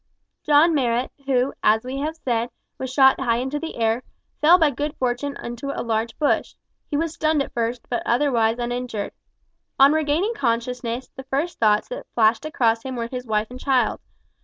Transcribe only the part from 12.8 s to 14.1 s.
him were his wife and child.